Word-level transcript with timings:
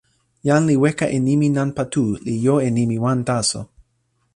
jan 0.47 0.61
li 0.69 0.75
weka 0.83 1.05
e 1.17 1.19
nimi 1.27 1.47
nanpa 1.57 1.83
tu, 1.93 2.03
li 2.25 2.35
jo 2.45 2.55
e 2.67 2.69
nimi 2.77 2.97
wan 3.03 3.19
taso. 3.27 3.61